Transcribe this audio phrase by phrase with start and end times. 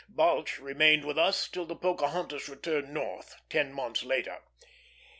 [0.09, 4.41] Balch remained with us till the Pocahontas returned North, ten months later.